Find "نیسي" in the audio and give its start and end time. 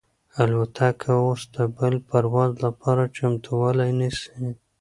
3.99-4.39